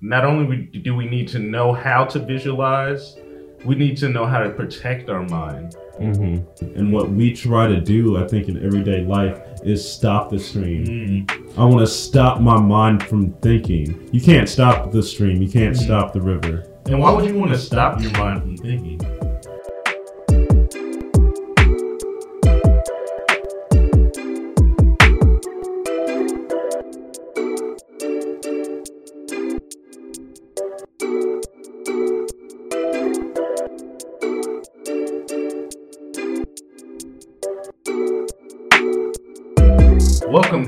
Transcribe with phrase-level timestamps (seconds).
[0.00, 3.16] not only do we need to know how to visualize,
[3.64, 5.76] we need to know how to protect our mind.
[5.98, 6.78] Mm-hmm.
[6.78, 10.84] And what we try to do, I think, in everyday life is stop the stream.
[10.86, 11.58] Mm.
[11.58, 14.08] I want to stop my mind from thinking.
[14.12, 15.82] You can't stop the stream, you can't mm.
[15.82, 16.70] stop the river.
[16.84, 19.15] And why would you want to stop your mind from thinking?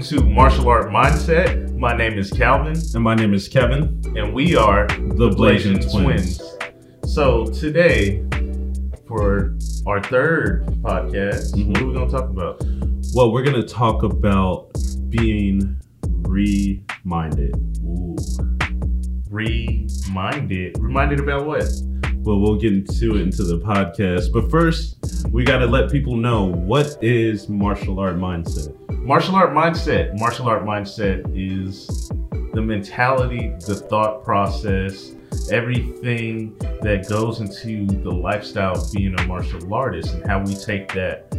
[0.08, 1.76] To Martial Art Mindset.
[1.76, 2.74] My name is Calvin.
[2.94, 4.00] And my name is Kevin.
[4.16, 6.38] And we are the Blasian Twins.
[6.38, 7.12] Twins.
[7.14, 8.24] So today,
[9.06, 9.54] for
[9.86, 11.72] our third podcast, mm-hmm.
[11.72, 12.64] what are we going to talk about?
[13.12, 14.70] Well, we're going to talk about
[15.10, 15.78] being
[16.22, 17.54] reminded.
[17.84, 18.16] Ooh.
[19.28, 20.78] Reminded?
[20.78, 21.70] Reminded about what?
[22.20, 24.32] Well, we'll get into it into the podcast.
[24.32, 28.74] But first, we got to let people know what is martial art mindset.
[29.08, 30.20] Martial art mindset.
[30.20, 32.10] Martial art mindset is
[32.52, 35.14] the mentality, the thought process,
[35.50, 40.92] everything that goes into the lifestyle of being a martial artist and how we take
[40.92, 41.34] that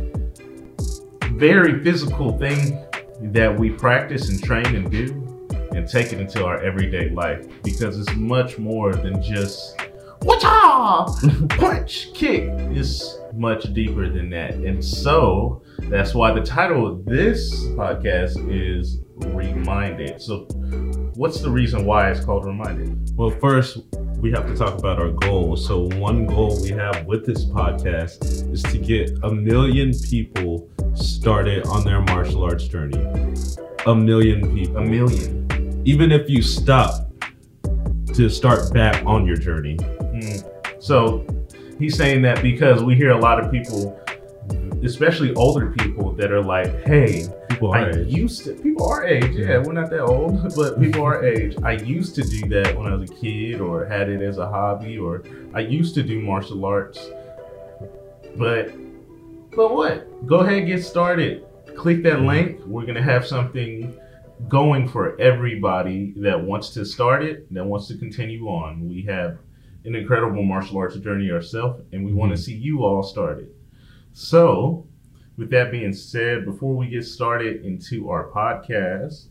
[1.33, 2.83] very physical thing
[3.21, 7.99] that we practice and train and do and take it into our everyday life because
[7.99, 9.79] it's much more than just
[10.21, 11.49] Wacha!
[11.59, 17.65] punch kick is much deeper than that and so that's why the title of this
[17.69, 20.21] podcast is Reminded.
[20.21, 20.45] So,
[21.15, 23.11] what's the reason why it's called Reminded?
[23.17, 23.79] Well, first,
[24.17, 25.65] we have to talk about our goals.
[25.67, 31.65] So, one goal we have with this podcast is to get a million people started
[31.65, 32.99] on their martial arts journey.
[33.85, 34.77] A million people.
[34.77, 35.81] A million.
[35.85, 37.11] Even if you stop
[38.13, 39.77] to start back on your journey.
[40.21, 40.81] Mm.
[40.81, 41.25] So,
[41.77, 43.99] he's saying that because we hear a lot of people
[44.83, 48.07] especially older people that are like, hey, people I age.
[48.07, 51.55] used to people our age, yeah, we're not that old, but people our age.
[51.63, 54.47] I used to do that when I was a kid or had it as a
[54.47, 57.09] hobby or I used to do martial arts.
[58.37, 58.73] But
[59.55, 60.27] but what?
[60.27, 61.45] Go ahead get started.
[61.75, 62.61] Click that link.
[62.65, 63.97] We're gonna have something
[64.47, 68.87] going for everybody that wants to start it, that wants to continue on.
[68.87, 69.37] We have
[69.85, 72.19] an incredible martial arts journey ourselves, and we mm-hmm.
[72.19, 73.49] want to see you all started.
[74.13, 74.85] So,
[75.37, 79.27] with that being said, before we get started into our podcast,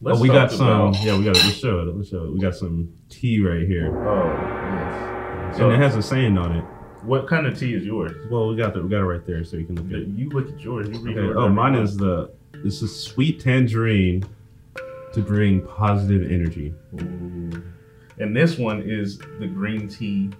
[0.00, 0.94] let's oh, we got some.
[1.00, 1.36] Yeah, we got.
[1.36, 1.96] Let's show it.
[1.96, 2.32] Let's show it.
[2.32, 3.96] We got some tea right here.
[4.08, 5.56] Oh, yes.
[5.56, 6.64] So, and it has a saying on it.
[7.02, 8.12] What kind of tea is yours?
[8.30, 10.08] Well, we got the, we got it right there, so you can look at it.
[10.08, 10.88] You look at yours.
[10.88, 11.38] You read okay.
[11.38, 12.30] Oh, mine is the.
[12.62, 14.24] This is sweet tangerine
[15.14, 16.74] to bring positive energy.
[17.00, 17.62] Ooh.
[18.20, 20.30] And this one is the green tea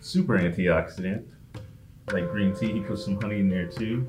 [0.00, 1.24] super antioxidant
[2.12, 2.72] like green tea.
[2.72, 4.08] He put some honey in there too.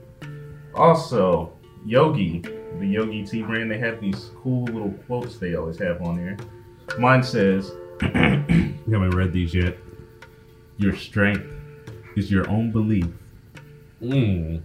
[0.74, 1.54] Also,
[1.86, 2.40] Yogi,
[2.80, 6.38] the Yogi tea brand, they have these cool little quotes they always have on there.
[7.00, 7.72] Mine says,
[8.02, 9.78] You haven't read these yet.
[10.78, 11.54] Your strength
[12.16, 13.08] is your own belief.
[14.02, 14.62] Mm.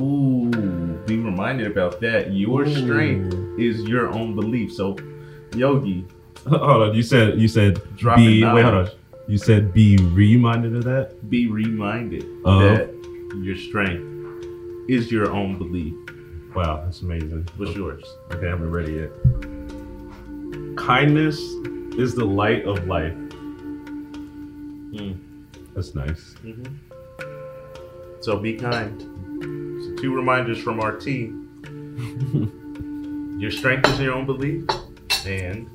[0.00, 2.32] Ooh, be reminded about that.
[2.32, 2.74] Your Ooh.
[2.74, 4.72] strength is your own belief.
[4.72, 4.96] So,
[5.54, 6.06] Yogi.
[6.48, 7.80] Hold on, you said you said
[8.16, 8.88] be wait hold on.
[9.28, 11.28] You said be reminded of that?
[11.28, 12.90] Be reminded uh that
[13.42, 14.10] your strength
[14.88, 15.94] is your own belief.
[16.54, 17.46] Wow, that's amazing.
[17.56, 18.04] What's yours?
[18.32, 19.10] Okay, I haven't ready yet.
[20.76, 21.38] Kindness
[21.98, 23.12] is the light of life.
[24.92, 25.18] Mm.
[25.74, 26.34] That's nice.
[26.42, 28.22] Mm-hmm.
[28.22, 29.00] So be kind.
[29.00, 31.36] So two reminders from our team.
[33.38, 34.64] your strength is your own belief,
[35.24, 35.70] and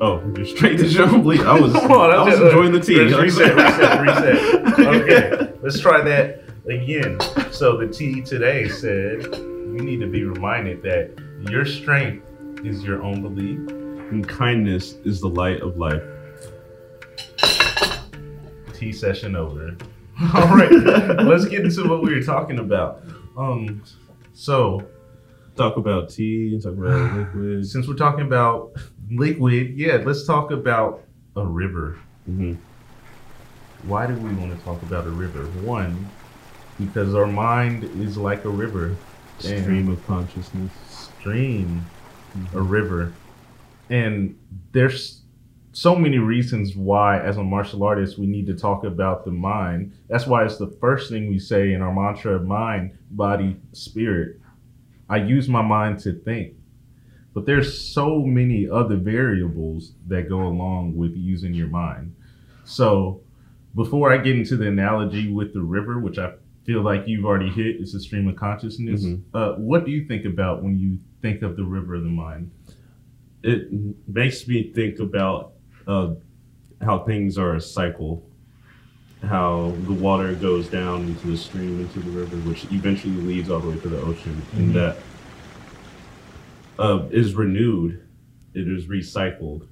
[0.00, 1.44] Oh, you're straight to Chambly.
[1.44, 3.00] I was, on, I was enjoying the tea.
[3.14, 4.78] Reset, reset, reset.
[4.78, 7.18] Okay, let's try that again.
[7.52, 11.16] So the tea today said you need to be reminded that
[11.48, 12.28] your strength
[12.64, 13.58] is your own belief,
[14.10, 16.02] and kindness is the light of life.
[18.72, 19.76] Tea session over.
[20.34, 23.02] All right, let's get into what we were talking about.
[23.36, 23.82] Um,
[24.32, 24.84] so
[25.56, 27.66] talk about tea, and talk about liquid.
[27.66, 28.72] Since we're talking about
[29.10, 31.04] liquid, yeah, let's talk about
[31.36, 31.98] a river.
[32.28, 32.54] Mm-hmm.
[33.88, 35.44] Why do we want to talk about a river?
[35.62, 36.08] One,
[36.78, 38.96] because our mind is like a river.
[39.38, 40.72] Stream of consciousness.
[40.88, 41.84] Stream,
[42.36, 42.56] mm-hmm.
[42.56, 43.12] a river.
[43.90, 44.38] And
[44.72, 45.22] there's
[45.72, 49.92] so many reasons why, as a martial artist, we need to talk about the mind.
[50.08, 54.40] That's why it's the first thing we say in our mantra mind, body, spirit.
[55.10, 56.54] I use my mind to think
[57.34, 62.14] but there's so many other variables that go along with using your mind.
[62.64, 63.20] So
[63.74, 66.32] before I get into the analogy with the river, which I
[66.64, 69.04] feel like you've already hit, it's a stream of consciousness.
[69.04, 69.20] Mhm.
[69.34, 72.50] Uh, what do you think about when you think of the river of the mind?
[73.46, 73.68] it
[74.08, 75.52] makes me think about
[75.86, 76.14] uh,
[76.80, 78.22] how things are a cycle.
[79.22, 83.60] How the water goes down into the stream, into the river, which eventually leads all
[83.60, 84.58] the way to the ocean, Mhm.
[84.58, 84.96] and that
[86.78, 88.02] uh, is renewed.
[88.54, 89.66] It is recycled.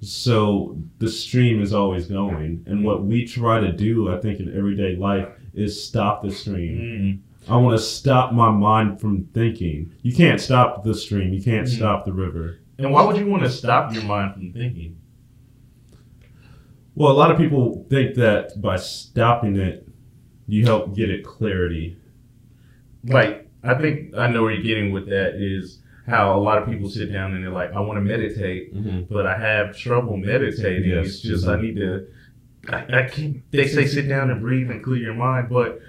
[0.00, 4.56] So the stream is always going, and what we try to do, I think, in
[4.56, 7.24] everyday life is stop the stream.
[7.48, 9.92] I want to stop my mind from thinking.
[10.02, 11.32] You can't stop the stream.
[11.32, 11.76] You can't Mhm.
[11.76, 12.58] stop the river.
[12.78, 14.96] And why would you want to stop your mind from thinking?
[16.94, 19.88] Well, a lot of people think that by stopping it,
[20.46, 21.96] you help get it clarity.
[23.04, 26.68] Like, I think I know where you're getting with that is how a lot of
[26.68, 28.72] people sit down and they're like, I want to meditate,
[29.10, 30.90] but I have trouble meditating.
[30.90, 31.06] Yes.
[31.06, 32.06] It's just I need to.
[32.70, 33.42] I, I can't.
[33.50, 35.80] They say sit down and breathe and clear your mind, but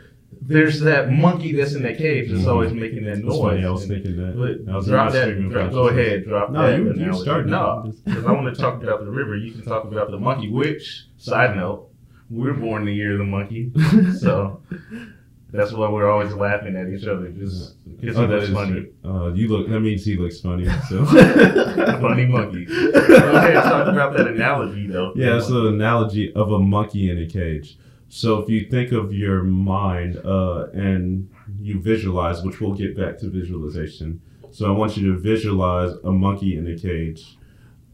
[0.42, 2.48] there's that monkey that's in that cage that's Mhm.
[2.48, 3.39] always making that noise.
[3.39, 3.66] funny.
[3.66, 4.38] I was thinking that.
[4.38, 5.50] But I was drop that.
[5.50, 6.25] drop- go ahead.
[6.25, 6.77] Drop No, that.
[6.98, 7.48] you- you started.
[7.48, 9.36] No, because I want to talk about the river.
[9.36, 10.50] You can talk about the monkey.
[10.50, 11.89] Which side note,
[12.30, 13.71] we're born the year of the monkey,
[14.19, 14.62] so
[15.51, 17.30] that's why we're always laughing at each other.
[17.30, 18.88] Just because Oh, he that funny.
[19.04, 19.68] Uh, you look.
[19.69, 20.66] That means he looks funny.
[20.90, 21.06] So.
[21.06, 22.66] Funny monkey.
[22.66, 25.13] Go ahead, talk about that analogy though.
[25.16, 27.78] Yeah, it's an analogy of a monkey in a cage.
[28.10, 31.30] So if you think of your mind uh, and
[31.60, 34.22] you visualize, which we'll get back to visualization.
[34.52, 37.38] So I want you to visualize a monkey in a cage,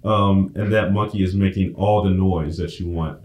[0.06, 3.20] um, and that monkey is making all the noise that you want.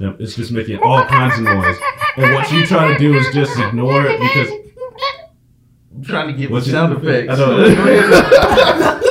[0.00, 1.76] Now, it's just making all kinds of noise,
[2.16, 4.50] and what you try to do is just ignore it because
[5.94, 7.32] I'm trying to get What's the it- sound effects.
[7.32, 7.56] I know.
[7.56, 9.02] Go ahead.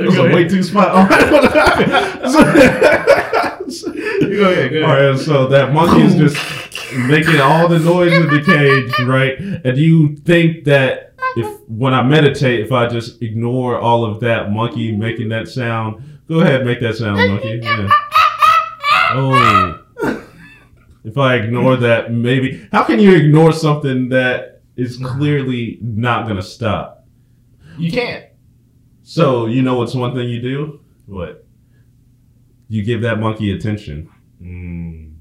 [0.00, 0.50] It was Go a way ahead.
[0.50, 0.88] too spot.
[0.94, 2.30] All right, what happened?
[3.72, 3.92] So-
[4.28, 5.10] Go ahead, go all ahead.
[5.10, 6.36] right, so that monkey is just
[7.08, 9.38] making all the noise in the cage, right?
[9.64, 14.50] And you think that if when I meditate, if I just ignore all of that
[14.52, 17.60] monkey making that sound, go ahead, make that sound, monkey.
[17.62, 17.88] Yeah.
[19.10, 19.82] Oh.
[21.04, 26.42] If I ignore that, maybe how can you ignore something that is clearly not gonna
[26.42, 27.06] stop?
[27.76, 28.26] You can't.
[29.02, 30.80] So you know what's one thing you do?
[31.06, 31.46] What?
[32.68, 34.10] You give that monkey attention.
[34.42, 35.14] Mm.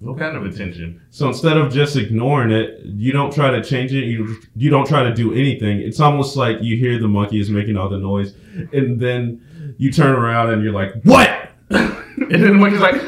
[0.00, 1.02] What kind of attention?
[1.10, 4.04] So instead of just ignoring it, you don't try to change it.
[4.04, 5.78] You you don't try to do anything.
[5.80, 8.34] It's almost like you hear the monkey is making all the noise,
[8.72, 11.28] and then you turn around and you're like, "What?"
[11.70, 13.00] and then the monkey's like,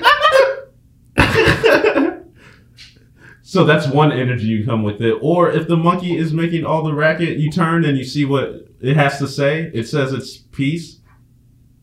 [3.53, 5.13] So that's one energy you come with it.
[5.21, 8.67] Or if the monkey is making all the racket, you turn and you see what
[8.81, 9.71] it has to say.
[9.75, 11.01] It says it's peace,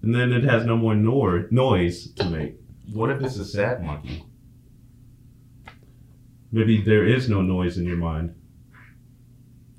[0.01, 2.55] and then it has no more nor- noise to make.
[2.91, 4.25] what if it's a sad monkey?
[6.51, 8.33] Maybe there is no noise in your mind.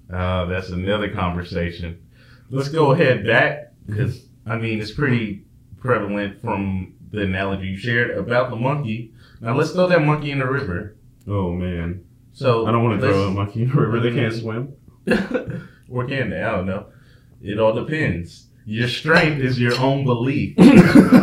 [0.09, 2.07] Uh, that's another conversation.
[2.51, 5.45] Let's go ahead back because I mean it's pretty
[5.81, 9.13] prevalent from the analogy you shared about the monkey.
[9.41, 10.95] Now let's throw that monkey in the river.
[11.29, 14.01] Oh man, So I don't want to throw a monkey in the river.
[14.01, 14.75] They can't swim.
[15.91, 16.43] or can they?
[16.43, 16.87] I don't know.
[17.43, 18.47] It all depends.
[18.67, 20.57] Your strength is your own belief.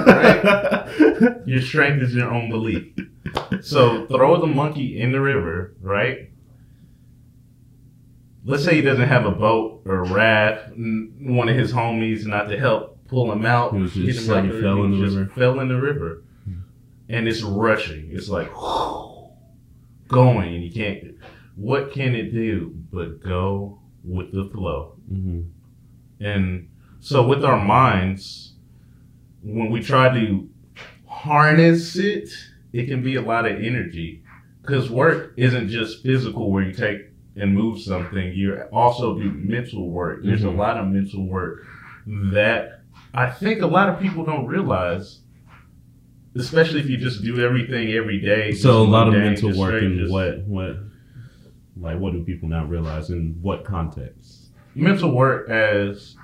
[0.07, 1.47] Right?
[1.47, 2.85] Your strength is your own belief.
[3.61, 6.29] So throw the monkey in the river, right?
[8.45, 10.71] Let's say he doesn't have a boat or a raft.
[10.77, 13.73] One of his homies not to help pull him out.
[13.73, 15.31] He was just like fell in the just river.
[15.33, 16.23] Fell in the river,
[17.09, 18.09] and it's rushing.
[18.11, 18.49] It's like
[20.07, 21.15] going, and you can't.
[21.55, 24.95] What can it do but go with the flow?
[25.09, 25.41] hmm
[26.19, 28.53] And so with our minds,
[29.43, 30.49] when we try to
[31.05, 32.29] harness it,
[32.73, 34.23] it can be a lot of energy.
[34.61, 37.01] Because work isn't just physical where you take
[37.35, 38.33] and move something.
[38.33, 40.23] You also do mental work.
[40.23, 40.53] There's Mhm.
[40.53, 41.65] a lot of mental work
[42.05, 42.81] that
[43.13, 45.21] I think a lot of people don't realize.
[46.35, 48.51] Especially if you just do everything every day.
[48.53, 50.77] So a lot of mundane, mental work and just- what what
[51.79, 54.49] like what do people not realize in what context?
[54.75, 56.15] mental work as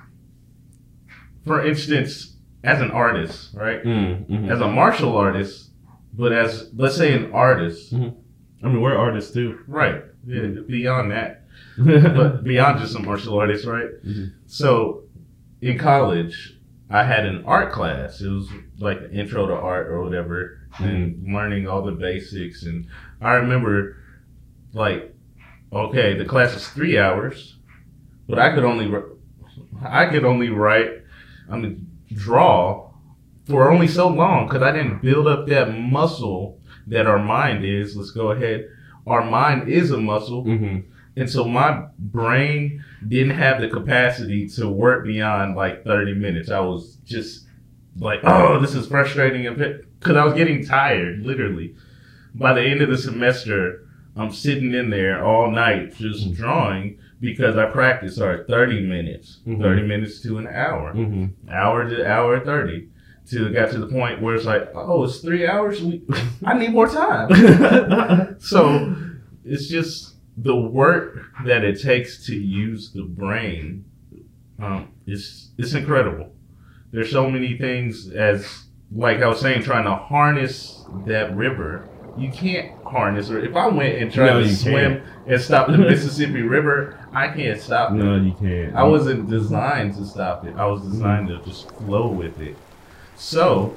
[1.44, 4.48] for instance as an artist right Mm-hmm.
[4.50, 5.70] as a martial artist
[6.12, 9.58] but as let's say an artist I mean, we're artists too.
[9.66, 11.42] right yeah, beyond that
[11.78, 14.32] but beyond just a martial artist right Mhm.
[14.46, 15.02] so
[15.60, 16.53] in college
[16.90, 18.48] i had an art class it was
[18.78, 22.86] like the intro to art or whatever and learning all the basics and
[23.20, 23.96] i remember
[24.72, 25.14] like
[25.72, 27.56] okay the class is three hours
[28.28, 28.86] but i could only
[29.82, 31.02] I could only write,
[31.50, 32.90] I mean, draw
[33.46, 37.96] for only so long because I didn't build up that muscle that our mind is.
[37.96, 38.68] Let's go ahead.
[39.06, 40.44] Our mind is a muscle.
[40.44, 40.90] Mm-hmm.
[41.16, 46.50] And so my brain didn't have the capacity to work beyond like 30 minutes.
[46.50, 47.46] I was just
[47.98, 49.42] like, oh, this is frustrating.
[49.54, 51.74] Because I was getting tired, literally.
[52.34, 56.36] By the end of the semester, I'm sitting in there all night just Mhm.
[56.36, 59.60] drawing because I practiced, all right, 30 minutes, Mhm.
[59.60, 61.48] 30 minutes to an hour, Mm-hmm.
[61.50, 62.88] hour to hour 30.
[63.30, 65.80] To got to the point where it's like, oh, it's three hours.
[65.82, 66.02] We,
[66.44, 67.30] I need more time.
[68.38, 68.94] so
[69.44, 73.84] it's just the work that it takes to use the brain.
[74.60, 76.32] Um, it's it's incredible.
[76.92, 78.64] There's so many things as
[78.94, 81.88] like I was saying, trying to harness that river.
[82.16, 85.78] You can't harness or if I went and tried No, to swim and stop the
[85.90, 87.94] Mississippi River, I can't stop it.
[87.94, 88.76] no, you can't.
[88.76, 90.54] I wasn't designed to stop it.
[90.56, 92.56] I was designed to just flow with it.
[93.16, 93.74] So,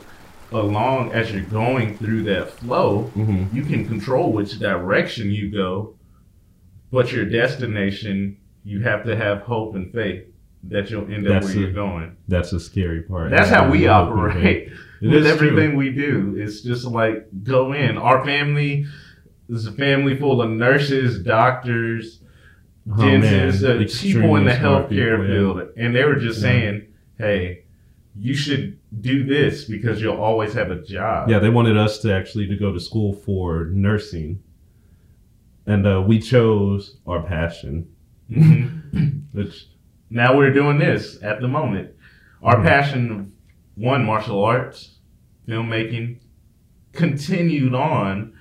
[0.51, 3.55] along as you're going through that flow, Mm-hmm.
[3.55, 5.95] you can control which direction you go,
[6.91, 10.23] but your destination, you have to have hope and faith
[10.63, 12.15] that you'll end up where a- you're going.
[12.27, 13.29] That's a scary part.
[13.31, 14.71] That's how we Having hope and faith.
[14.71, 14.71] operate
[15.13, 16.35] with everything we do.
[16.37, 17.97] It's just like go in.
[17.97, 18.85] Our family
[19.49, 22.19] is a family full of nurses, doctors.
[22.89, 25.33] Oh, dentists, uh, people in the healthcare people, yeah.
[25.33, 26.47] field, and they were just Yeah.
[26.49, 26.81] saying,
[27.17, 27.63] "Hey,
[28.17, 32.13] you should do this because you'll always have a job." Yeah, they wanted us to
[32.13, 34.39] actually to go to school for nursing,
[35.67, 37.87] and uh, we chose our passion.
[38.31, 39.21] Mhm.
[39.33, 39.67] Which
[40.09, 41.89] now we're doing this at the moment.
[42.41, 42.63] Our Mhm.
[42.63, 43.31] passion,
[43.75, 44.97] one martial arts,
[45.47, 46.17] filmmaking,
[46.93, 48.33] continued on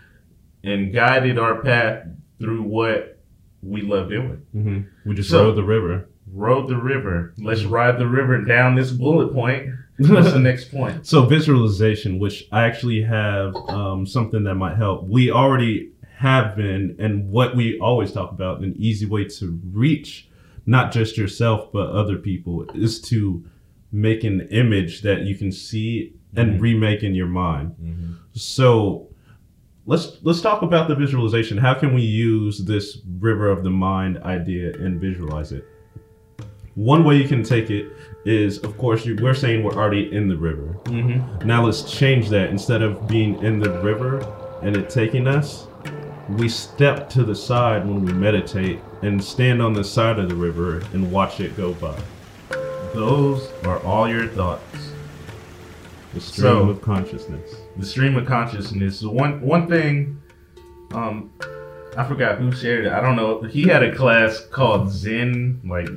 [0.64, 2.06] and guided our path
[2.40, 3.18] through what
[3.62, 4.38] we love doing.
[4.54, 6.08] mhm, we just So- rode the river.
[6.32, 7.32] Rode the river.
[7.38, 9.68] Let's ride the river down this bullet point.
[9.98, 11.06] What's the next point?
[11.06, 15.08] So visualization, which I actually have um, something that might help.
[15.08, 20.28] We already have been, and what we always talk about, an easy way to reach
[20.64, 23.44] not just yourself but other people is to
[23.92, 26.60] make an image that you can see and Mhm.
[26.60, 27.72] remake in your mind.
[28.32, 29.08] So
[29.86, 31.56] let's let's talk about the visualization.
[31.58, 35.64] How can we use this river of the mind idea and visualize it?
[36.74, 37.86] One way you can take it
[38.26, 40.76] is, of course, you, we're saying we're already in the river.
[40.84, 41.46] Mm-hmm.
[41.46, 42.50] Now let's change that.
[42.50, 44.20] Instead of being in the river
[44.62, 45.68] and it taking us,
[46.28, 50.34] we step to the side when we meditate and stand on the side of the
[50.34, 51.96] river and watch it go by.
[52.94, 54.62] Those are all your thoughts.
[56.14, 57.56] The stream So- of consciousness.
[57.76, 59.02] the stream of consciousness.
[59.02, 60.18] One one thing,
[60.94, 61.30] um,
[61.96, 62.92] I forgot who shared it.
[62.92, 63.42] I don't know.
[63.42, 65.88] He had a class called Zen, like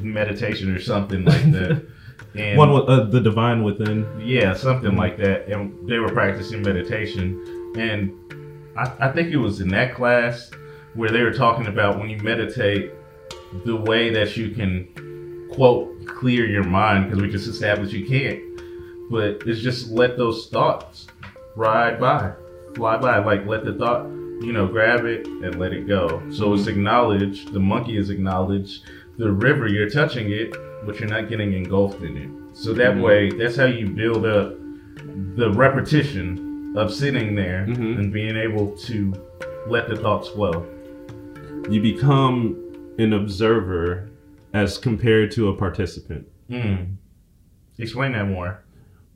[0.00, 1.82] meditation or something like that.
[2.34, 4.06] And One with uh, the divine within.
[4.18, 5.48] yeah, something like that.
[5.48, 7.38] And they were practicing meditation,
[7.76, 8.10] and
[8.76, 10.50] I, I think it was in that class
[10.94, 12.92] where they were talking about when you meditate,
[13.64, 18.40] the way that you can quote clear your mind because we just established you can't.
[19.10, 21.06] But it's just let those thoughts
[21.54, 22.32] ride by,
[22.74, 23.18] fly by.
[23.18, 26.22] Like let the thought, you know, grab it and let it go.
[26.30, 27.52] So it's acknowledged.
[27.52, 28.84] The monkey is acknowledged.
[29.18, 30.52] The river, you're touching it,
[30.86, 32.56] but you're not getting engulfed in it.
[32.56, 33.02] So that Mhm.
[33.02, 34.54] way, that's how you build up
[35.36, 37.98] the repetition of sitting there Mhm.
[37.98, 39.12] and being able to
[39.68, 40.66] let the thoughts flow.
[41.70, 42.56] You become
[42.98, 44.08] an observer
[44.52, 46.26] as compared to a participant.
[46.50, 46.96] Mm.
[47.78, 48.64] Explain that more.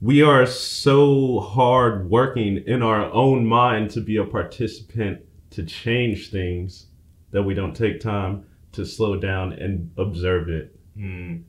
[0.00, 5.20] We are so hard working in our own mind to be a participant
[5.50, 6.86] to change things
[7.30, 10.76] that we don't take time to slow down and observe it.
[10.98, 11.42] Mm.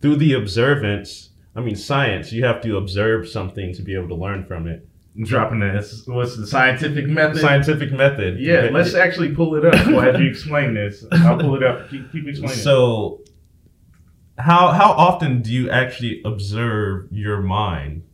[0.00, 4.14] Through the observance, I mean, science, you have to observe something to be able to
[4.14, 4.86] learn from it.
[5.22, 6.06] Dropping this.
[6.06, 7.40] What's the scientific method?
[7.40, 8.40] Scientific method.
[8.40, 11.04] Yeah, let's actually pull it up as you explain this.
[11.12, 11.90] I'll pull it up.
[11.90, 12.56] Keep, keep explaining.
[12.56, 13.20] So,
[14.38, 18.04] how how often do you actually observe your mind?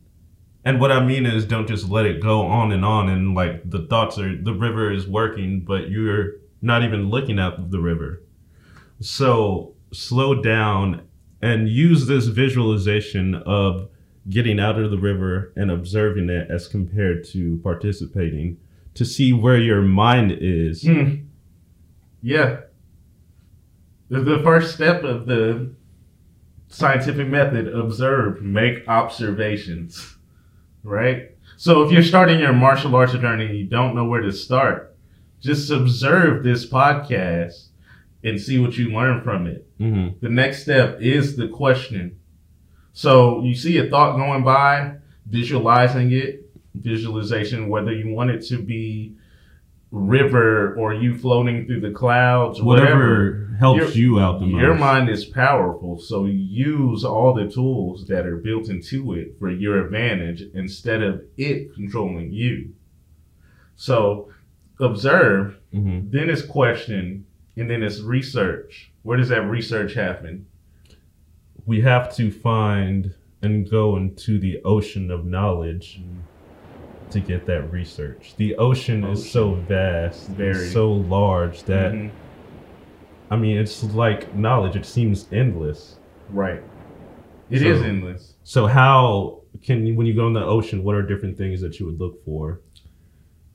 [0.65, 3.69] And what I mean is, don't just let it go on and on, and like
[3.69, 8.21] the thoughts are the river is working, but you're not even looking at the river.
[8.99, 11.07] So slow down
[11.41, 13.87] and use this visualization of
[14.29, 18.57] getting out of the river and observing it as compared to participating
[18.93, 20.83] to see where your mind is.
[20.83, 21.27] Mm.
[22.21, 22.61] Yeah.
[24.09, 25.73] The, the first step of the
[26.67, 30.17] scientific method observe, make observations,
[30.83, 31.31] right?
[31.57, 34.95] So if you're starting your martial arts journey and you don't know where to start,
[35.39, 37.67] just observe this podcast
[38.23, 39.67] and see what you learn from it.
[39.79, 40.17] Mm-hmm.
[40.21, 42.16] The next step is the question.
[42.97, 44.95] So you see a thought going by,
[45.29, 49.13] visualizing it, visualization, whether you want it to be
[49.91, 52.87] river or you floating through the clouds, whatever.
[52.95, 54.59] Whatever helps you out the most.
[54.61, 59.51] Your mind is powerful, so use all the tools that are built into it for
[59.51, 62.73] your advantage instead of it controlling you.
[63.75, 64.29] So
[64.79, 66.09] observe, Mhm.
[66.09, 67.25] then it's question,
[67.55, 68.91] and then it's research.
[69.03, 70.47] Where does that research happen?
[71.67, 76.01] We have to find and go into the ocean of knowledge
[77.11, 78.33] to get that research.
[78.37, 80.55] The ocean, is so vast, Very.
[80.69, 82.09] so large that Mhm.
[83.29, 84.75] I mean, it's like knowledge.
[84.77, 85.99] It seems endless.
[86.29, 86.63] Right.
[87.49, 88.35] It is So- endless.
[88.43, 91.79] So how can you, when you go in the ocean, what are different things that
[91.79, 92.61] you would look for?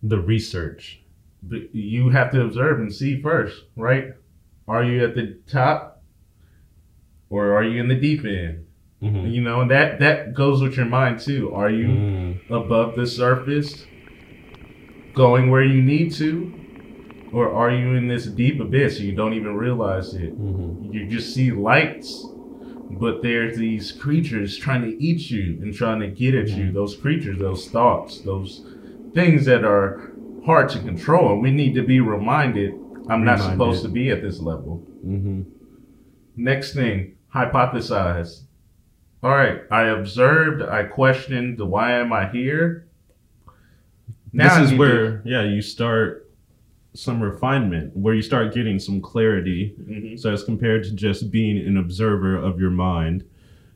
[0.02, 1.02] The research.
[1.42, 4.12] But you have to observe and see first, right?
[4.69, 5.91] Are you at the top
[7.33, 8.67] or are you in the deep end?
[9.03, 9.27] Mm-hmm.
[9.27, 11.53] You know, and that that goes with your mind too.
[11.55, 12.51] Are you Mm.
[12.51, 13.85] above the surface,
[15.15, 16.53] going where you need to,
[17.33, 20.39] or are you in this deep abyss and you don't even realize it?
[20.41, 20.93] Mhm.
[20.95, 22.27] You just see lights,
[23.01, 26.67] but there's these creatures trying to eat you and trying to get at you.
[26.67, 26.75] Mhm.
[26.75, 28.65] Those creatures, those thoughts, those
[29.15, 30.12] things that are
[30.45, 31.33] hard to control.
[31.33, 32.75] And we need to be reminded
[33.09, 34.87] I'm not supposed to be at this level.
[35.05, 35.45] Mhm.
[36.37, 38.43] Next thing, hypothesize.
[39.23, 42.87] All right, I observed, I questioned, the why am I here?
[43.47, 43.51] I
[44.33, 46.31] this is where yeah you start
[46.95, 50.19] some refinement where you start getting some clarity to- Mhm.
[50.19, 53.25] so as compared to just being an observer of your mind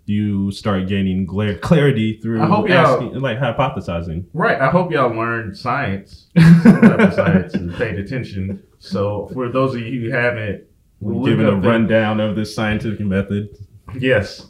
[0.06, 4.90] you start gaining gla- clarity through I hope y'all- asking, like hypothesizing Right, I hope
[4.92, 6.28] y'all learned science,
[6.62, 8.60] some type of science, and paid attention.
[8.78, 10.62] So, for those of you who haven't,
[11.00, 13.56] look giving a rundown of this scientific method
[13.98, 14.48] Yes,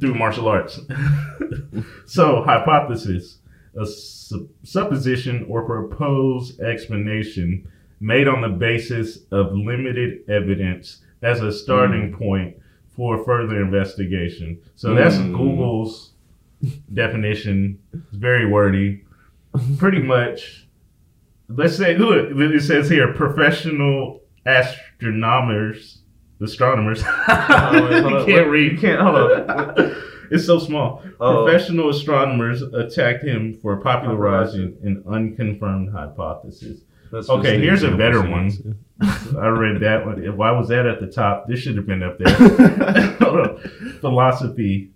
[0.00, 0.80] through martial arts.
[2.06, 3.38] so, hypothesis,
[3.78, 7.66] a su- supposition or proposed explanation
[8.00, 12.56] made on the basis of limited evidence as a starting point
[12.94, 14.58] for further investigation.
[14.76, 15.32] So, that's Mm.
[15.36, 16.12] Google's
[16.92, 17.78] definition.
[17.92, 19.04] It's very wordy.
[19.78, 20.66] Pretty much,
[21.48, 24.20] let's say, look, it says here professional
[24.98, 26.02] astronomers,
[26.40, 27.02] astronomers.
[27.06, 28.72] Oh, wait, you can't read.
[28.72, 29.96] You can't- hold on.
[30.30, 31.02] it's so small.
[31.20, 31.44] Oh.
[31.44, 36.80] Professional astronomers attacked him for popularizing an unconfirmed hypothesis.
[37.12, 38.50] That's Okay, here's a better one.
[39.00, 40.18] I read that one.
[40.36, 41.46] Why was that at the top?
[41.46, 43.58] This should have been up there.
[44.00, 44.90] Philosophy,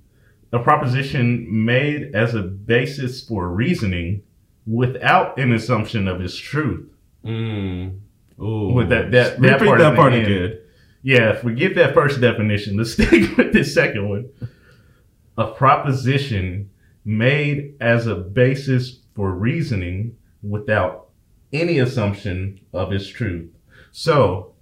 [0.52, 4.22] a proposition made as a basis for reasoning
[4.66, 6.90] without an assumption of its truth.
[7.24, 8.00] Mm.
[8.40, 8.72] Ooh.
[8.72, 10.58] With that- that- that part that part again.
[11.02, 12.76] Yeah, forget that first definition.
[12.76, 14.28] Let's stick with the second one.
[15.38, 16.70] A proposition
[17.04, 21.08] made as a basis for reasoning without
[21.52, 23.50] any assumption of its truth.
[23.92, 24.54] So,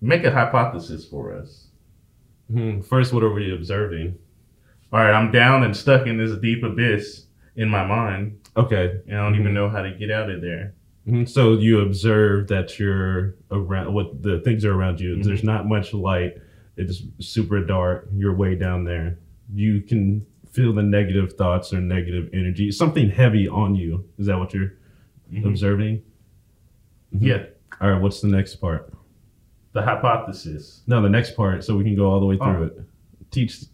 [0.00, 1.68] make a hypothesis for us.
[2.50, 4.16] Hmm, First, what are we observing?
[4.92, 9.00] All right, I'm down and stuck in this deep abyss in my mind, Okay.
[9.06, 10.74] and I don't even know how to get out of there.
[11.08, 11.28] Mhm.
[11.28, 15.16] So you observe that you're around what the things are around you.
[15.16, 15.24] Mhm.
[15.24, 16.36] There's not much light.
[16.76, 18.08] It's super dark.
[18.14, 19.18] You're way down there.
[19.54, 22.70] You can feel the negative thoughts or negative energy.
[22.70, 24.04] Something heavy on you.
[24.18, 24.74] Is that what you're
[25.32, 25.46] Mhm.
[25.46, 26.02] observing?
[27.14, 27.22] Mhm.
[27.22, 27.42] Yeah,
[27.80, 28.00] All right.
[28.02, 28.92] What's the next part?
[29.74, 30.82] the hypothesis.
[30.88, 31.62] No, the next part.
[31.62, 32.62] So we can go all the way through Oh.
[32.64, 32.80] it.
[33.30, 33.66] Teach.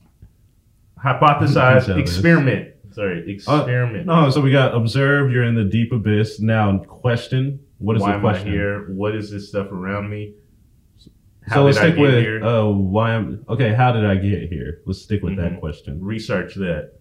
[1.03, 2.74] Hypothesize, experiment.
[2.95, 4.07] Sorry, experiment.
[4.07, 4.31] No.
[4.31, 5.31] So we got observe.
[5.33, 6.41] You're in the deep abyss.
[6.41, 7.59] Now question.
[7.79, 8.49] What is why the question?
[8.49, 8.87] am I here?
[8.95, 10.35] What is this stuff around me?
[11.47, 12.43] How so let's stick with here?
[12.43, 13.75] uh, why I'm okay.
[13.75, 14.81] How did I get here?
[14.87, 15.37] Let's stick with Mhm.
[15.51, 16.03] that question.
[16.03, 16.93] Research that.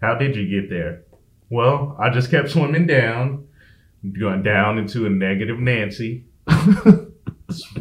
[0.00, 1.02] How did you get there?
[1.50, 3.46] Well, I just kept swimming down,
[4.18, 6.24] going down into a negative Nancy,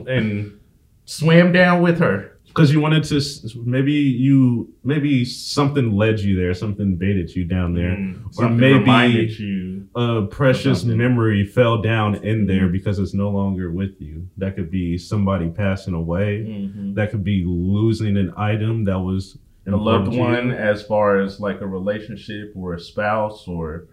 [0.08, 0.60] and
[1.06, 2.35] swam down with her.
[2.56, 3.20] Because you wanted to,
[3.66, 7.92] maybe you, maybe something led you there, something baited you down there.
[7.98, 9.86] Mm, Or maybe-.
[9.98, 12.72] A precious memory fell down in there Mhm.
[12.72, 14.28] because it's no longer with you.
[14.38, 16.46] That could be somebody passing away.
[16.48, 16.96] Mhm.
[16.96, 19.38] That could be losing an item that was
[19.68, 23.88] A loved one, as far as like a relationship or a spouse or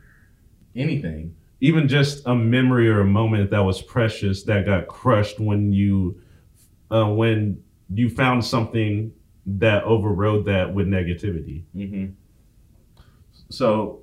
[0.77, 1.33] anything.
[1.61, 6.17] Even just a memory or a moment that was precious that got crushed when you,
[6.91, 7.57] uh, when
[7.95, 9.13] you found something
[9.47, 11.65] that overrode that with negativity.
[11.73, 12.07] hmm
[13.49, 14.03] So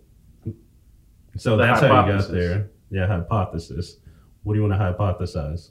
[1.38, 2.70] So that's how you got there.
[2.92, 3.98] Yeah, hypothesis.
[4.44, 5.70] What do you want to hypothesize?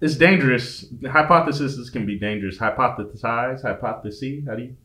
[0.00, 0.86] it's dangerous.
[1.10, 2.58] Hypotheses can be dangerous.
[2.58, 4.44] Hypothesize, hypothesis.
[4.46, 4.76] How do you?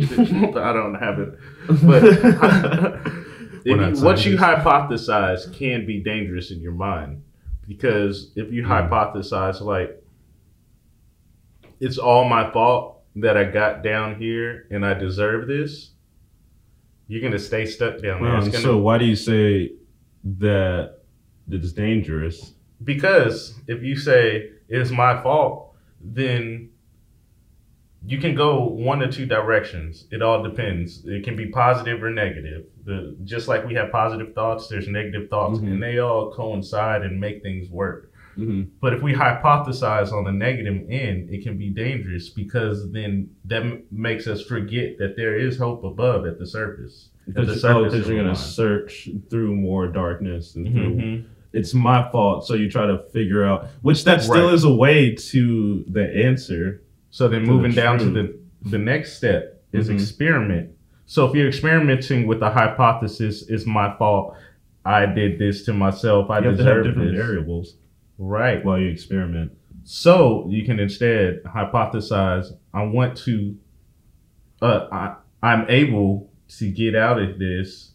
[0.00, 1.38] I don't have it,
[1.82, 2.02] but
[3.66, 7.22] you, what you hypothesize can be dangerous in your mind
[7.68, 8.88] because if you Mm.
[8.88, 10.01] hypothesize like
[11.82, 15.90] it's all my fault that I got down here and I deserve this,
[17.08, 18.30] you're gonna stay stuck down there.
[18.36, 19.72] Um, gonna- so why do you say
[20.38, 21.00] that
[21.50, 22.54] it's dangerous?
[22.84, 26.70] Because if you say it's my fault, then
[28.06, 30.06] you can go one or two directions.
[30.12, 31.04] It all depends.
[31.06, 32.64] It can be positive or negative.
[32.84, 35.66] The, just like we have positive thoughts, there's negative thoughts, Mhm.
[35.72, 38.11] and they all coincide and make things work.
[38.38, 38.62] Mm-hmm.
[38.80, 43.62] But if we hypothesize on the negative end, it can be dangerous because then that
[43.62, 47.10] m- makes us forget that there is hope above at the surface.
[47.28, 50.94] At the Because, oh, surface because of you're gonna search through more darkness and through
[50.96, 51.24] Mhm.
[51.52, 52.46] it's my fault.
[52.46, 54.54] So you try to figure out, which that still Right.
[54.54, 56.82] is a way to the answer.
[57.10, 59.94] So then To the moving down to the the next step is Mhm.
[59.94, 60.70] experiment.
[61.04, 64.36] So if you're experimenting with the hypothesis, it's my fault.
[64.84, 66.30] I did this to myself.
[66.30, 67.20] I you have to have deserve different this.
[67.26, 67.76] variables
[68.24, 68.64] Right.
[68.64, 69.52] while you experiment.
[69.84, 72.46] So you can instead hypothesize.
[72.72, 73.56] I want to.
[74.60, 77.92] Uh, I I'm able to get out of this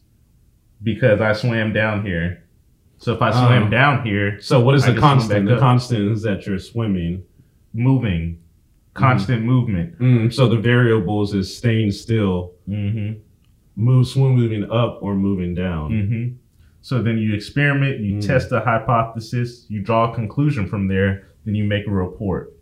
[0.84, 2.44] because I swam down here.
[2.98, 5.48] So if I swam Um, down here, So what is I the constant?
[5.48, 7.24] The constant is that you're swimming.
[7.74, 8.40] moving,
[8.96, 9.98] constant movement.
[10.00, 13.20] Mm, so the variables is staying still, Mm-hmm.
[13.76, 15.86] move, swim, moving up or moving down.
[15.92, 16.28] hmm
[16.88, 18.26] So then you experiment, you Mm.
[18.26, 22.54] test the hypothesis, you draw a conclusion from there, then you make a report.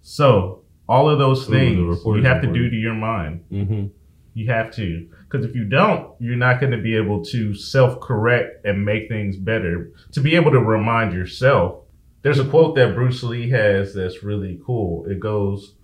[0.00, 3.40] So all of those things report you have to do to your mind.
[3.52, 3.88] Mm-hmm.
[4.32, 8.64] You have to, because if you don't, you're not going to be able to self-correct
[8.64, 9.90] and make things better.
[10.12, 11.82] To be able to remind yourself,
[12.22, 15.04] there's a quote that Bruce Lee has that's really cool.
[15.04, 15.74] It goes,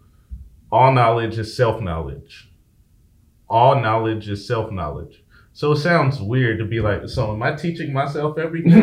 [0.72, 2.50] "All knowledge is self-knowledge.
[3.50, 5.24] All knowledge is self-knowledge."
[5.60, 8.80] So it sounds weird to be like, so am I teaching myself everything?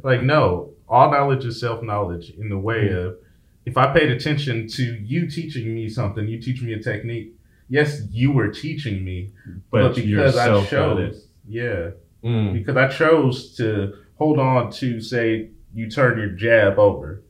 [0.02, 3.06] like, no, all knowledge is self knowledge in the way Mm.
[3.06, 3.16] of
[3.64, 7.36] if I paid attention to you teaching me something, you teach me a technique.
[7.68, 9.30] Yes, you were teaching me,
[9.70, 11.90] but, because I chose, yeah,
[12.24, 12.52] Mm.
[12.52, 17.22] because I chose to hold on to say you turn your jab over,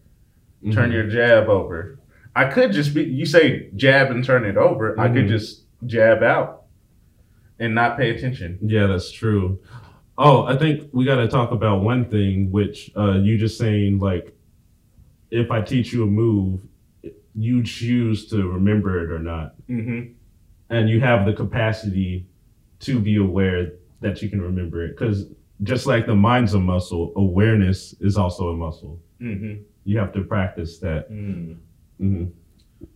[0.71, 0.95] turn Mhm.
[0.95, 1.99] your jab over.
[2.35, 4.99] I could just be you say jab and turn it over.
[4.99, 5.29] I could Mhm.
[5.37, 6.62] just jab out
[7.59, 8.59] and not pay attention.
[8.63, 9.59] Yeah, that's true.
[10.19, 13.99] Oh, I think we got to talk about one thing, which uh, you just saying
[13.99, 14.35] like,
[15.31, 16.61] if I teach you a move,
[17.35, 20.13] you choose to remember it or not, Mm-hmm.
[20.69, 22.27] and you have the capacity
[22.81, 24.99] to be aware that you can remember it.
[24.99, 25.27] Because
[25.63, 29.01] just like the mind's a muscle, awareness is also a muscle.
[29.21, 29.63] Mm-hmm.
[29.85, 31.11] You have to practice that.
[31.11, 31.57] Mm.
[31.99, 32.25] hmm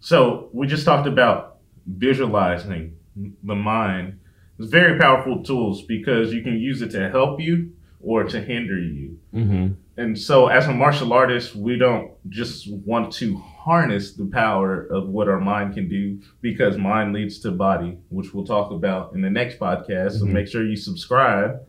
[0.01, 2.97] So we just talked about visualizing
[3.43, 4.19] the mind.
[4.59, 8.79] It's very powerful tools because you can use it to help you or to hinder
[8.79, 9.19] you.
[9.33, 9.67] hmm
[9.99, 15.09] And so as a martial artist, we don't just want to harness the power of
[15.09, 19.23] what our mind can do because mind leads to body, which we'll talk about in
[19.23, 20.13] the next podcast.
[20.19, 20.33] So Mhm.
[20.33, 21.61] make sure you subscribe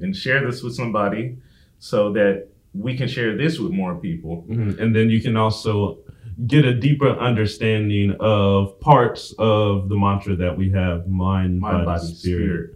[0.00, 1.36] and share this with somebody
[1.78, 4.34] so that we can share this with more people.
[4.48, 5.98] hmm And then you can also
[6.46, 12.00] get a deeper understanding of parts of the mantra that we have mind, mind, body,
[12.00, 12.44] body, spirit.
[12.44, 12.70] spirit.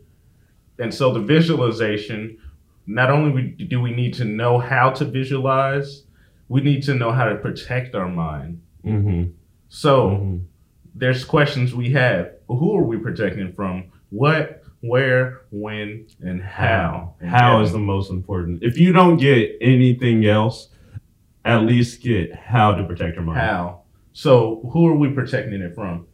[0.79, 2.39] And so the visualization,
[2.87, 6.05] not only do we need to know how to visualize,
[6.49, 8.61] we need to know how to protect our mind.
[8.85, 9.25] hmm
[9.69, 10.41] So Mhm.
[10.95, 12.31] there's questions we have.
[12.49, 13.85] Who are we protecting from?
[14.11, 17.15] What, where, when, and how?
[17.21, 17.65] And How yeah.
[17.65, 18.63] is the most important.
[18.63, 20.69] If you don't get anything else,
[21.45, 23.39] at least get how to protect your mind.
[23.41, 23.81] how?
[24.13, 26.07] So who are we protecting it from?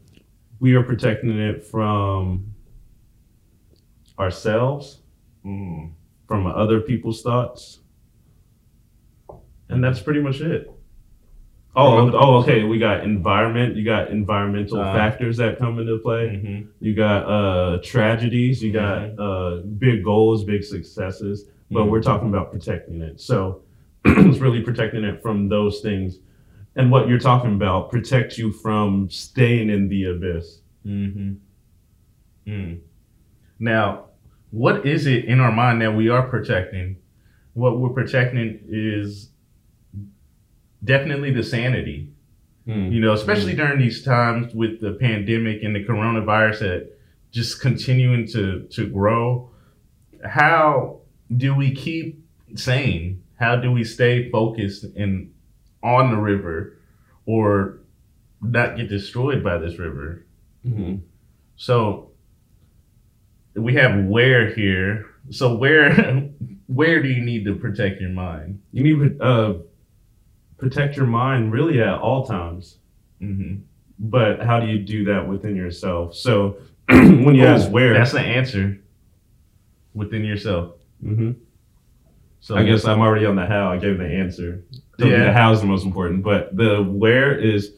[0.61, 2.55] We are protecting it from
[4.19, 5.01] ourselves,
[5.45, 5.91] Mm.
[6.27, 7.81] from other people's thoughts,
[9.69, 10.71] and that's pretty much it.
[11.77, 12.63] Oh, oh, okay.
[12.63, 13.75] We got environment.
[13.75, 16.29] You got environmental Uh, factors that come into play.
[16.41, 16.69] Mhm.
[16.81, 18.63] You got uh, tragedies.
[18.63, 21.51] You got uh, big goals, big successes.
[21.73, 21.91] But Mhm.
[21.91, 23.21] we're talking about protecting it.
[23.21, 23.63] So
[24.29, 26.19] it's really protecting it from those things.
[26.77, 30.61] And what you're talking about protects you from staying in the abyss.
[30.85, 31.35] Mm-hmm.
[32.51, 32.81] Mm.
[33.59, 34.07] Now,
[34.51, 36.97] what is it in our mind that we are protecting?
[37.55, 39.31] What we're protecting is
[40.85, 42.13] definitely the sanity.
[42.67, 46.99] You know, especially during these times with the pandemic and the coronavirus that
[47.31, 49.51] just continuing to to grow.
[50.25, 51.01] How
[51.37, 53.24] do we keep sane?
[53.45, 55.33] How do we stay focused and
[55.85, 56.79] on the river
[57.27, 57.81] or
[58.41, 60.27] not get destroyed by this river.
[60.67, 60.97] Mm-hmm.
[61.57, 62.11] So
[63.55, 65.07] we have where here.
[65.31, 65.93] So where
[66.67, 68.61] where do you need to protect your mind?
[68.73, 69.55] You need to uh,
[70.59, 72.79] protect your mind really at all times.
[73.21, 73.63] Mm-hmm.
[73.99, 76.17] But how do you do that within yourself?
[76.17, 78.81] So when you ask where, that's the answer
[79.95, 80.75] within yourself.
[81.01, 81.33] hmm
[82.45, 83.73] So I guess I'm already on the how.
[83.73, 84.63] I gave the answer.
[85.01, 85.25] So Yeah.
[85.25, 87.73] the how is the most important, but the where is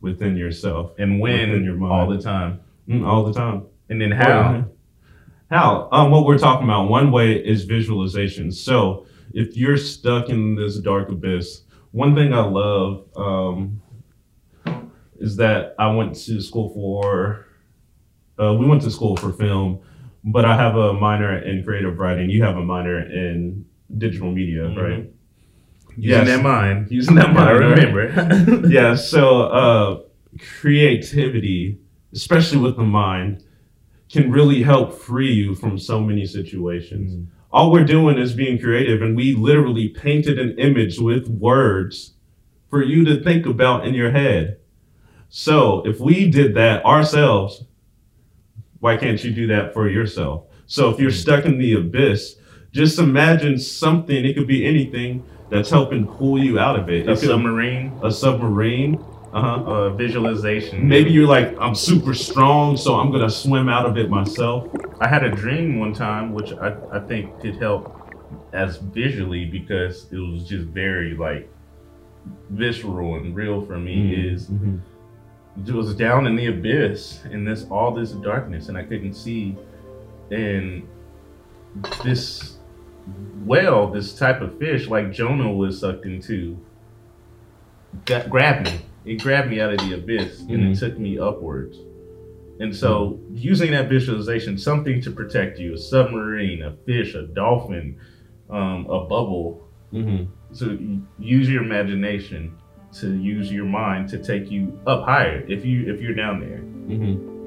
[0.00, 1.92] within yourself and when within your mind.
[1.92, 3.62] all the time, Mm, all the time.
[3.88, 4.64] and then how.
[5.48, 5.88] How?
[5.92, 8.50] Um, what we're talking about, one way is visualization.
[8.52, 13.80] So if you're stuck in this dark abyss, one thing I love um,
[15.18, 17.46] is that I went to school for,
[18.40, 19.80] uh, we went to school for film,
[20.24, 22.30] but I have a minor in creative writing.
[22.30, 23.64] You have a minor in
[23.98, 24.76] digital media, Mhm.
[24.76, 25.10] right?
[25.96, 26.26] Using Yes.
[26.28, 26.86] that mind.
[26.90, 28.66] Using that mind, remember.
[28.68, 29.98] yeah so uh
[30.38, 31.78] creativity
[32.12, 33.42] especially with the mind
[34.12, 37.26] can really help free you from so many situations Mm.
[37.50, 42.14] all we're doing is being creative and we literally painted an image with words
[42.70, 44.56] for you to think about in your head
[45.28, 47.64] so if we did that ourselves
[48.78, 52.36] why can't you do that for yourself so if you're stuck in the abyss
[52.72, 57.12] just imagine something it could be anything that's helping pull you out of it A
[57.12, 59.04] It submarine, a submarine.
[59.32, 59.48] Uh huh.
[59.62, 60.88] uh, visualization.
[60.88, 64.68] Maybe you're like, I'm super strong, so I'm gonna swim out of it myself.
[65.00, 67.96] I had a dream one time, which I, I think could help
[68.52, 71.48] as visually because it was just very like
[72.50, 74.16] visceral and real for me.
[74.16, 74.78] Mm-hmm.
[75.62, 79.14] Is it was down in the abyss and this all this darkness and I couldn't
[79.14, 79.56] see,
[80.32, 80.88] and
[82.02, 82.56] this
[83.44, 86.58] whale, this type of fish, like Jonah was sucked into,
[88.04, 88.80] got grabbed me.
[89.04, 90.72] It grabbed me out of the abyss and Mhm.
[90.72, 91.78] it took me upwards.
[92.60, 97.96] And so, using that visualization, something to protect you, a submarine, a fish, a dolphin,
[98.50, 99.66] um, a bubble.
[99.94, 100.24] Mm-hmm.
[100.52, 100.76] So,
[101.18, 102.52] use your imagination
[103.00, 106.58] to use your mind to take you up higher if you if you're down there.
[106.58, 107.39] Mm-hmm.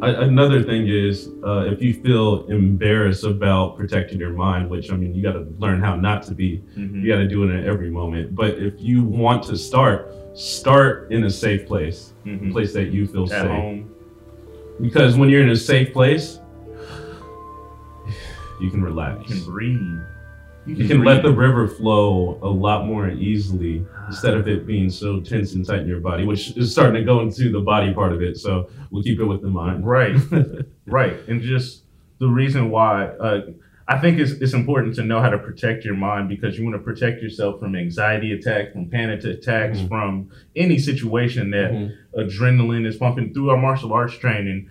[0.00, 5.14] Another thing is, uh, if you feel embarrassed about protecting your mind, which I mean,
[5.14, 6.62] you got to learn how not to be.
[6.76, 7.02] Mhm.
[7.02, 8.34] You got to do it in every moment.
[8.34, 12.52] But if you want to start, start in a safe place, a Mhm.
[12.52, 13.50] place that you feel At safe.
[13.50, 13.84] home,
[14.80, 16.38] Because when you're in a safe place,
[18.60, 19.28] you can relax.
[19.28, 19.98] you can breathe.
[20.68, 25.20] You can let the river flow a lot more easily instead of it being so
[25.20, 28.12] tense and tight in your body, which is starting to go into the body part
[28.12, 28.36] of it.
[28.36, 29.86] So we'll keep it with the mind.
[29.86, 30.16] Right,
[30.86, 31.84] right, and just
[32.18, 33.40] the reason why uh,
[33.86, 36.76] I think it's, it's important to know how to protect your mind because you want
[36.76, 39.88] to protect yourself from anxiety attacks, from panic attacks, Mhm.
[39.88, 41.92] from any situation that Mhm.
[42.18, 44.68] adrenaline is pumping through our martial arts training.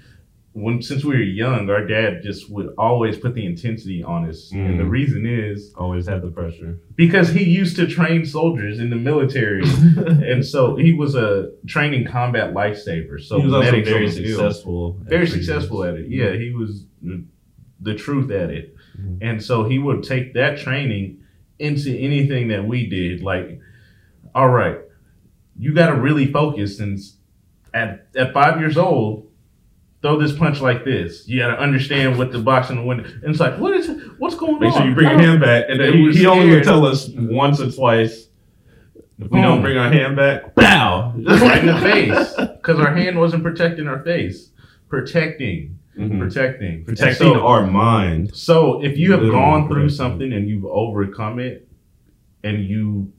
[0.59, 4.51] When since we were young, our dad just would always put the intensity on us,
[4.51, 4.89] and the Mm.
[4.89, 6.79] reason is Always had the pressure.
[6.95, 9.61] because he used to train soldiers in the military,
[10.31, 13.21] and so he was a training combat lifesaver.
[13.21, 14.99] So he was also very successful.
[15.07, 16.07] very successful at it.
[16.09, 16.85] Yeah, he was
[17.81, 18.75] the- truth at it.
[18.99, 19.17] Mhm.
[19.21, 21.17] And so he would take that training
[21.59, 23.21] into anything that we did.
[23.21, 23.59] Like,
[24.33, 24.79] all right,
[25.59, 26.79] you got to really focus.
[26.79, 26.97] And
[27.75, 29.26] at, at five years old,
[30.01, 31.27] throw this punch like this.
[31.27, 33.03] You got to understand what the box in the window.
[33.05, 34.77] And it's like, what is what's going Make on?
[34.81, 35.65] sure you bring your hand back.
[35.69, 38.27] And then He he, only would tell us once or twice.
[39.19, 39.41] If we Boom.
[39.41, 41.11] don't bring our hand back, bow.
[41.25, 44.51] right in the face because our hand wasn't protecting our face.
[44.89, 46.19] Protecting, Mhm.
[46.19, 48.35] protecting, Protecting so- our mind.
[48.35, 51.67] So if you have Literally gone through something and you've overcome it
[52.43, 53.11] and you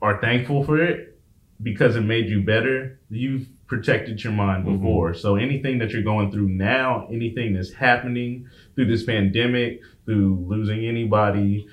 [0.00, 1.18] are thankful for it
[1.60, 4.78] because it made you better, you've protected your mind Mhm.
[4.78, 5.14] before.
[5.14, 10.84] So anything that you're going through now, anything that's happening through this pandemic, through losing
[10.84, 11.66] anybody,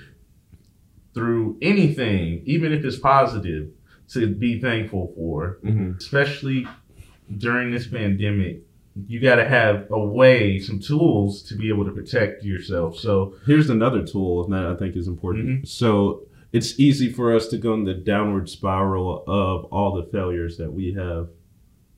[1.13, 3.69] through anything, even if it's positive,
[4.09, 5.97] to be thankful for, Mhm.
[5.97, 6.67] especially
[7.37, 8.61] during this pandemic.
[9.07, 12.97] You got to have a way, some tools to be able to protect yourself.
[12.97, 15.47] So, Here's another tool that I think is important.
[15.47, 15.63] Mm-hmm.
[15.65, 16.21] So
[16.53, 20.71] it's easy for us to go in the downward spiral of all the failures that
[20.73, 21.29] we have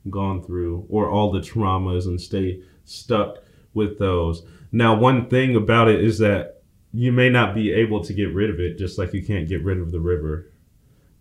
[0.09, 3.37] gone through or all the traumas and stay stuck
[3.73, 4.43] with those.
[4.71, 6.61] Now, one thing about it is that
[6.93, 9.63] you may not be able to get rid of it just like you can't get
[9.63, 10.51] rid of the river,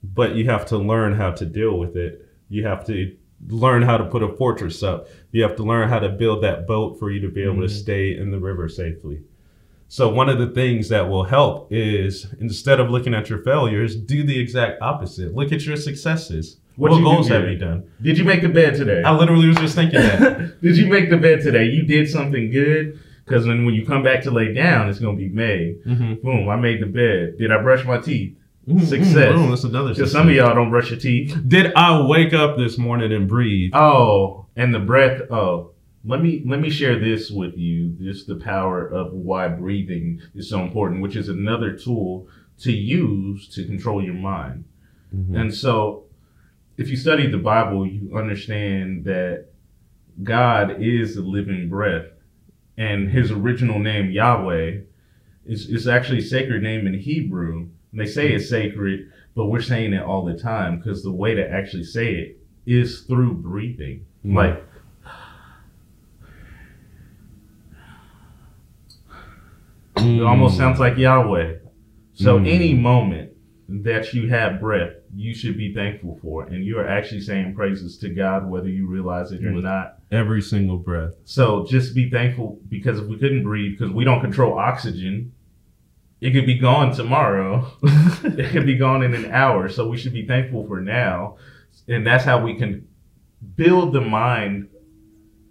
[0.03, 2.27] but you have to learn how to deal with it.
[2.49, 3.15] You have to
[3.49, 5.09] learn how to put a fortress up.
[5.33, 7.69] You have to learn how to build that boat for you to be able Mhm.
[7.69, 9.21] to stay in the river safely.
[9.89, 13.95] So one of the things that will help is instead of looking at your failures,
[13.97, 15.35] do the exact opposite.
[15.35, 16.59] Look at your successes.
[16.77, 17.91] What What, goals have you done?
[18.03, 19.03] Did you make the bed today?
[19.03, 20.61] I literally was just thinking that.
[20.63, 21.65] did you make the bed today?
[21.67, 25.17] You did something good because then when you come back to lay down, it's gonna
[25.17, 25.83] be made.
[25.85, 26.15] mm-hmm.
[26.15, 26.49] Boom!
[26.49, 27.39] I made the bed.
[27.39, 28.37] Did I brush my teeth?
[28.81, 29.33] Success.
[29.33, 29.91] Boom, that's another.
[29.95, 31.39] Because some of y'all don't brush your teeth.
[31.47, 33.71] Did I wake up this morning and breathe?
[33.75, 35.23] Oh, and the breath.
[35.31, 35.71] Oh,
[36.07, 37.89] let me let me share this with you.
[38.01, 42.29] just the power of why breathing is so important, which is another tool
[42.61, 44.65] to use to control your mind.
[45.15, 45.41] Mhm.
[45.41, 46.05] And so,
[46.77, 49.47] if you study the Bible, you understand that
[50.23, 52.07] God is the living breath,
[52.79, 54.81] and His original name Yahweh
[55.45, 57.69] is is actually a sacred name in Hebrew.
[57.91, 61.35] And they say it's sacred, but we're saying it all the time because the way
[61.35, 64.05] to actually say it is through breathing.
[64.25, 64.35] Mm.
[64.35, 64.65] Like
[69.99, 71.55] it almost sounds like Yahweh.
[72.15, 72.47] So Mm.
[72.49, 73.31] any moment
[73.69, 77.99] that you have breath, you should be thankful for, and you are actually saying praises
[77.99, 79.95] to God, whether you realize it or not.
[80.13, 81.11] every single breath.
[81.25, 85.33] So just be thankful because if we couldn't breathe, because we don't control oxygen,
[86.21, 87.67] it could be gone tomorrow.
[87.83, 89.69] it could be gone in an hour.
[89.69, 91.37] So we should be thankful for now,
[91.89, 92.87] and that's how we can
[93.57, 94.69] build the mind,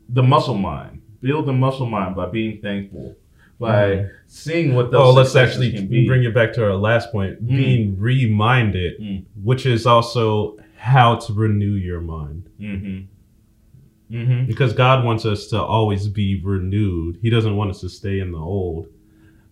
[0.07, 3.15] the muscle mind, build the muscle mind by being thankful,
[3.59, 5.01] by seeing what those.
[5.01, 6.05] Oh, let's actually can be.
[6.07, 7.47] bring it back to our last point: Mm.
[7.57, 9.23] being reminded, Mm.
[9.43, 12.49] which is also how to renew your mind.
[12.59, 14.15] Mm-hmm.
[14.15, 14.45] Mm-hmm.
[14.45, 17.17] Because God wants us to always be renewed.
[17.21, 18.87] He doesn't want us to stay in the old.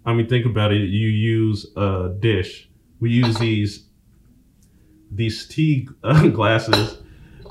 [0.06, 0.82] I mean, think about it.
[0.90, 2.70] You use a dish.
[3.00, 3.86] We use these
[5.12, 5.88] these tea
[6.34, 6.98] glasses.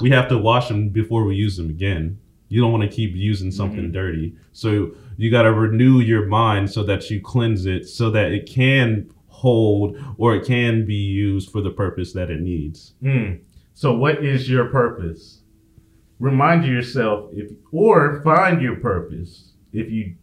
[0.01, 2.19] We have to wash them before we use them again.
[2.53, 3.93] You don't want to keep using something Mhm.
[3.95, 4.35] dirty.
[4.53, 8.45] So you got to renew your mind so that you cleanse it so that it
[8.45, 12.93] can hold or it can be used for the purpose that it needs.
[13.03, 13.39] Mm.
[13.73, 15.41] So, what is your purpose?
[16.21, 20.15] Remind yourself, if or find your purpose if you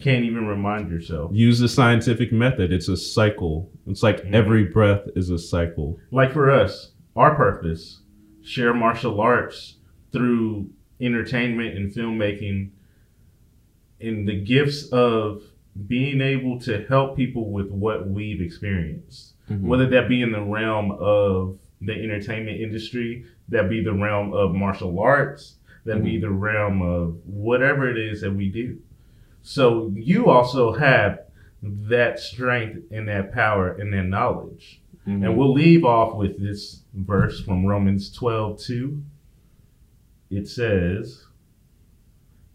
[0.00, 1.30] can't even remind yourself.
[1.32, 2.72] Use the scientific method.
[2.72, 3.70] It's a cycle.
[3.86, 4.32] It's like Mhm.
[4.34, 5.98] every breath is a cycle.
[6.10, 8.02] Like for us, our purpose:
[8.42, 9.76] share martial arts
[10.12, 10.66] through
[11.00, 12.70] entertainment and filmmaking,
[14.00, 15.42] in the gifts of
[15.86, 19.32] being able to help people with what we've experienced.
[19.60, 24.52] whether that be in the realm of the entertainment industry, that be the realm of
[24.54, 25.54] martial arts,
[25.84, 28.76] that be the realm of whatever it is that we do.
[29.42, 31.20] So you also have
[31.62, 34.80] that strength and that power and that knowledge.
[35.06, 35.24] Mhm.
[35.24, 39.00] And we'll leave off with this verse from Romans 12 2.
[40.30, 41.26] It says,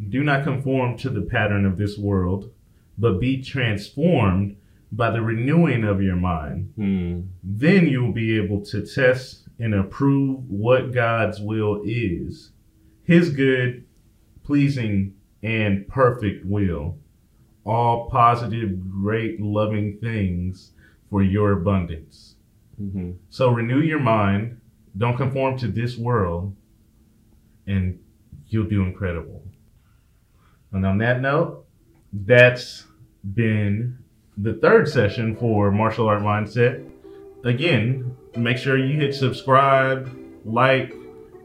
[0.09, 2.51] Do not conform to the pattern of this world,
[2.97, 4.57] but be transformed
[4.91, 6.73] by the renewing of your mind.
[6.77, 7.27] Mhm.
[7.43, 12.51] Then you will be able to test and approve what God's will is
[13.03, 13.83] His good,
[14.43, 16.97] pleasing, and perfect will.
[17.65, 20.73] All positive, great, loving things
[21.09, 22.35] for your abundance.
[22.81, 23.15] Mhm.
[23.29, 24.57] So renew your mind.
[24.97, 26.55] Don't conform to this world,
[27.67, 27.99] and
[28.47, 29.43] you'll do incredible.
[30.71, 31.65] And on that note,
[32.13, 32.85] that's
[33.33, 33.97] been
[34.37, 36.89] the third session for Martial Art Mindset.
[37.43, 40.09] Again, make sure you hit subscribe,
[40.45, 40.93] like,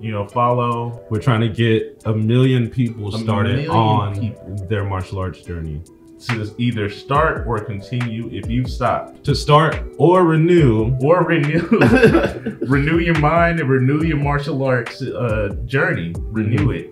[0.00, 1.04] you know, follow.
[1.10, 4.54] We're trying to get a million people A started million on people.
[4.68, 5.82] their martial arts journey.
[6.18, 9.22] To either start or continue if you've stopped.
[9.24, 11.60] To start or renew, Or renew
[12.66, 16.14] renew your mind and renew your martial arts uh, journey.
[16.18, 16.90] Renew it.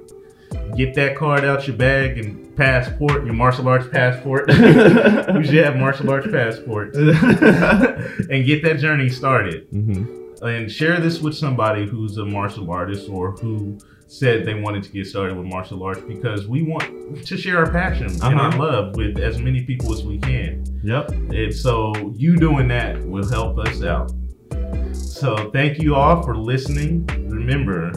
[0.76, 4.48] Get that card out your bag and passport, your martial arts passport.
[4.52, 6.94] you should have martial arts passport.
[6.94, 9.70] and get that journey started.
[9.70, 10.20] Mhm.
[10.42, 14.90] And share this with somebody who's a martial artist or who said they wanted to
[14.90, 18.58] get started with martial arts because we want to share our passion and our Uh-huh.
[18.62, 20.64] love with as many people as we can.
[20.82, 21.10] Yep.
[21.10, 24.12] And so you doing that will help us out.
[24.92, 27.06] So thank you all for listening.
[27.28, 27.92] Remember,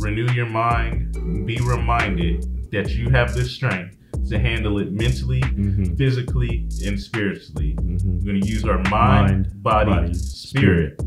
[0.00, 1.12] renew your mind.
[1.46, 3.96] Be reminded that you have the strength
[4.28, 5.96] to handle it mentally, Mhm.
[5.98, 7.74] physically, and spiritually.
[7.80, 8.04] Mhm.
[8.24, 11.00] We're going to use our mind, Mind, body, body, spirit.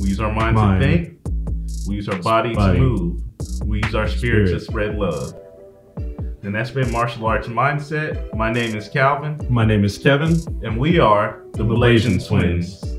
[0.00, 0.80] We use our mind, Mind.
[0.82, 1.10] to think.
[1.86, 2.78] We use our body, Body.
[2.78, 3.20] to move.
[3.64, 5.34] We use our spirit, to spread love.
[6.42, 8.34] And that's been Martial Arts Mindset.
[8.34, 10.32] My name is Calvin, My name is Kevin.
[10.62, 12.80] and we are the Malaysian Malaysian Twins.
[12.80, 12.93] Twins.